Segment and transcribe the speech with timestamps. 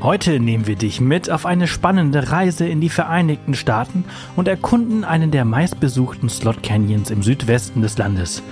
[0.00, 4.04] Heute nehmen wir dich mit auf eine spannende Reise in die Vereinigten Staaten
[4.36, 8.44] und erkunden einen der meistbesuchten Slot Canyons im Südwesten des Landes,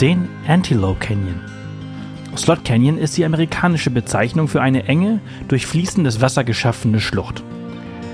[0.00, 1.40] den Antelope Canyon.
[2.36, 7.42] Slot Canyon ist die amerikanische Bezeichnung für eine enge, durch fließendes Wasser geschaffene Schlucht.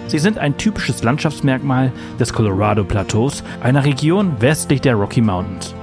[0.06, 5.74] Sie sind ein typisches Landschaftsmerkmal des Colorado Plateaus, einer Region westlich der Rocky Mountains.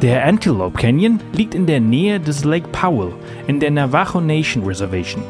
[0.00, 3.12] Der Antelope Canyon liegt in der Nähe des Lake Powell
[3.46, 5.22] in der Navajo Nation Reservation.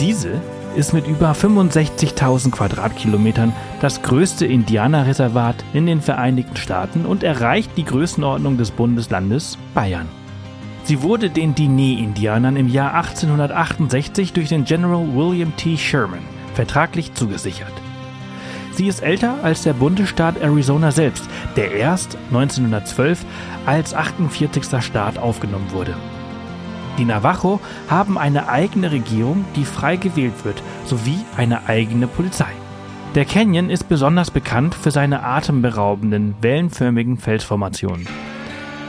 [0.00, 0.42] Diese
[0.76, 7.84] ist mit über 65.000 Quadratkilometern das größte Indianerreservat in den Vereinigten Staaten und erreicht die
[7.84, 10.06] Größenordnung des Bundeslandes Bayern.
[10.84, 15.78] Sie wurde den Diné-Indianern im Jahr 1868 durch den General William T.
[15.78, 16.20] Sherman
[16.54, 17.72] vertraglich zugesichert.
[18.72, 21.24] Sie ist älter als der Bundesstaat Arizona selbst,
[21.56, 23.24] der erst 1912
[23.64, 24.82] als 48.
[24.82, 25.94] Staat aufgenommen wurde.
[26.98, 32.52] Die Navajo haben eine eigene Regierung, die frei gewählt wird, sowie eine eigene Polizei.
[33.14, 38.06] Der Canyon ist besonders bekannt für seine atemberaubenden, wellenförmigen Felsformationen.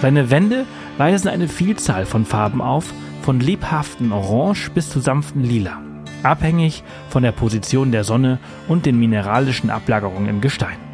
[0.01, 0.65] Seine Wände
[0.97, 5.81] weisen eine Vielzahl von Farben auf, von lebhaften Orange bis zu sanften Lila,
[6.23, 10.86] abhängig von der Position der Sonne und den mineralischen Ablagerungen im Gestein.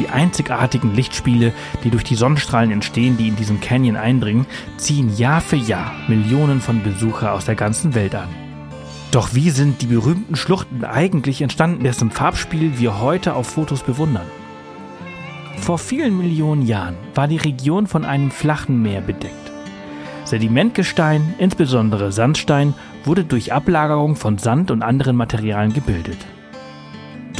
[0.00, 1.52] Die einzigartigen Lichtspiele,
[1.84, 4.46] die durch die Sonnenstrahlen entstehen, die in diesem Canyon eindringen,
[4.78, 8.30] ziehen Jahr für Jahr Millionen von Besucher aus der ganzen Welt an.
[9.10, 14.26] Doch wie sind die berühmten Schluchten eigentlich entstanden, dessen Farbspiel wir heute auf Fotos bewundern?
[15.58, 19.34] Vor vielen Millionen Jahren war die Region von einem flachen Meer bedeckt.
[20.24, 22.72] Sedimentgestein, insbesondere Sandstein,
[23.04, 26.18] wurde durch Ablagerung von Sand und anderen Materialien gebildet.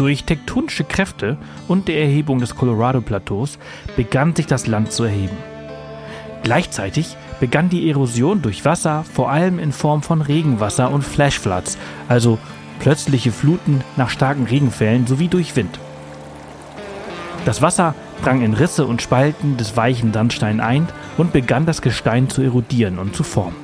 [0.00, 1.36] Durch tektonische Kräfte
[1.68, 3.58] und der Erhebung des Colorado-Plateaus
[3.96, 5.36] begann sich das Land zu erheben.
[6.42, 11.76] Gleichzeitig begann die Erosion durch Wasser, vor allem in Form von Regenwasser und Flashfloods,
[12.08, 12.38] also
[12.78, 15.78] plötzliche Fluten nach starken Regenfällen sowie durch Wind.
[17.44, 17.94] Das Wasser
[18.24, 22.98] drang in Risse und Spalten des weichen Sandsteins ein und begann das Gestein zu erodieren
[22.98, 23.56] und zu formen.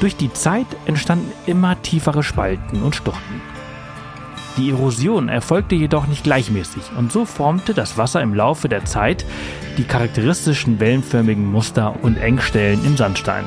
[0.00, 3.59] Durch die Zeit entstanden immer tiefere Spalten und Stuchten.
[4.60, 9.24] Die Erosion erfolgte jedoch nicht gleichmäßig und so formte das Wasser im Laufe der Zeit
[9.78, 13.44] die charakteristischen wellenförmigen Muster und Engstellen im Sandstein.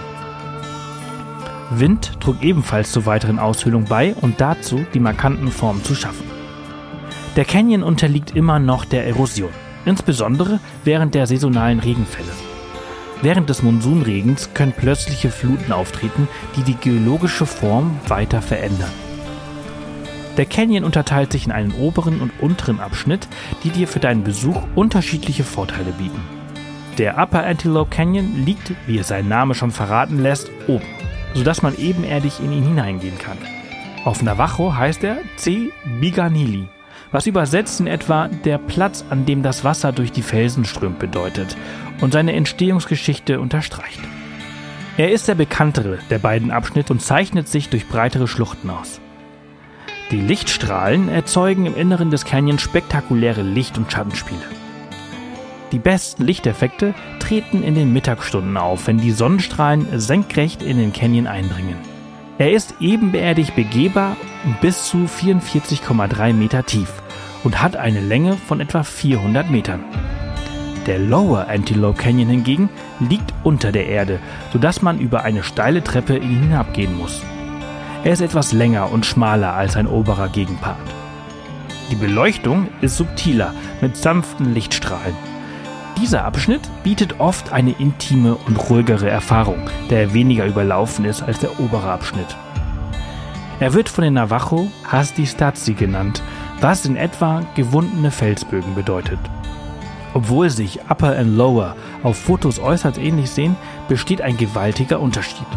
[1.70, 6.26] Wind trug ebenfalls zur weiteren Aushöhlung bei und dazu, die markanten Formen zu schaffen.
[7.36, 9.52] Der Canyon unterliegt immer noch der Erosion,
[9.86, 12.32] insbesondere während der saisonalen Regenfälle.
[13.22, 18.90] Während des Monsunregens können plötzliche Fluten auftreten, die die geologische Form weiter verändern.
[20.38, 23.28] Der Canyon unterteilt sich in einen oberen und unteren Abschnitt,
[23.64, 26.22] die dir für deinen Besuch unterschiedliche Vorteile bieten.
[26.98, 30.86] Der Upper Antelope Canyon liegt, wie es sein Name schon verraten lässt, oben,
[31.34, 33.38] sodass man ebenerdig in ihn hineingehen kann.
[34.06, 35.72] Auf Navajo heißt er C.
[36.00, 36.68] Biganili,
[37.12, 41.56] was übersetzt in etwa der Platz, an dem das Wasser durch die Felsen strömt bedeutet
[42.02, 44.02] und seine Entstehungsgeschichte unterstreicht.
[44.98, 49.00] Er ist der bekanntere der beiden Abschnitte und zeichnet sich durch breitere Schluchten aus.
[50.14, 54.44] Die Lichtstrahlen erzeugen im Inneren des Canyons spektakuläre Licht- und Schattenspiele.
[55.72, 61.26] Die besten Lichteffekte treten in den Mittagsstunden auf, wenn die Sonnenstrahlen senkrecht in den Canyon
[61.26, 61.78] eindringen.
[62.38, 64.16] Er ist ebenerdig begehbar
[64.62, 66.94] bis zu 44,3 Meter tief
[67.44, 69.84] und hat eine Länge von etwa 400 Metern.
[70.86, 72.70] Der Lower Antelope Canyon hingegen
[73.00, 74.20] liegt unter der Erde,
[74.52, 77.24] sodass man über eine steile Treppe hinabgehen muss.
[78.04, 80.78] Er ist etwas länger und schmaler als ein oberer Gegenpart.
[81.90, 85.16] Die Beleuchtung ist subtiler mit sanften Lichtstrahlen.
[86.02, 91.40] Dieser Abschnitt bietet oft eine intime und ruhigere Erfahrung, da er weniger überlaufen ist als
[91.40, 92.36] der obere Abschnitt.
[93.62, 96.22] Er wird von den Navajo Hasti Stazi genannt,
[96.60, 99.20] was in etwa gewundene Felsbögen bedeutet.
[100.14, 103.56] Obwohl sich Upper und Lower auf Fotos äußerst ähnlich sehen,
[103.88, 105.48] besteht ein gewaltiger Unterschied.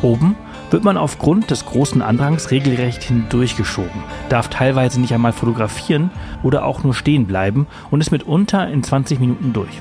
[0.00, 0.34] Oben
[0.74, 6.10] wird man aufgrund des großen Andrangs regelrecht hindurchgeschoben, darf teilweise nicht einmal fotografieren
[6.42, 9.80] oder auch nur stehen bleiben und ist mitunter in 20 Minuten durch.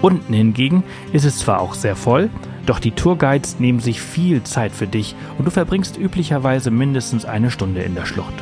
[0.00, 2.30] Unten hingegen ist es zwar auch sehr voll,
[2.64, 7.50] doch die Tourguides nehmen sich viel Zeit für dich und du verbringst üblicherweise mindestens eine
[7.50, 8.32] Stunde in der Schlucht.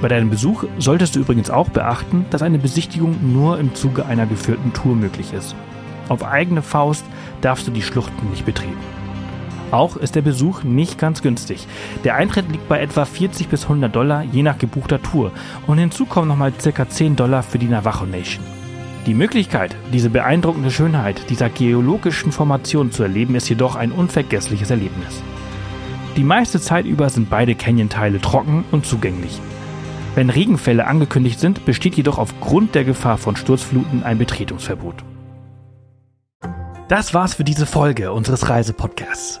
[0.00, 4.24] Bei deinem Besuch solltest du übrigens auch beachten, dass eine Besichtigung nur im Zuge einer
[4.24, 5.54] geführten Tour möglich ist.
[6.08, 7.04] Auf eigene Faust
[7.42, 8.97] darfst du die Schluchten nicht betreten.
[9.70, 11.66] Auch ist der Besuch nicht ganz günstig.
[12.04, 15.30] Der Eintritt liegt bei etwa 40 bis 100 Dollar je nach gebuchter Tour
[15.66, 16.88] und hinzu kommen nochmal ca.
[16.88, 18.44] 10 Dollar für die Navajo Nation.
[19.06, 25.22] Die Möglichkeit, diese beeindruckende Schönheit dieser geologischen Formation zu erleben, ist jedoch ein unvergessliches Erlebnis.
[26.16, 29.40] Die meiste Zeit über sind beide Canyon-Teile trocken und zugänglich.
[30.14, 35.04] Wenn Regenfälle angekündigt sind, besteht jedoch aufgrund der Gefahr von Sturzfluten ein Betretungsverbot.
[36.88, 39.40] Das war's für diese Folge unseres Reisepodcasts.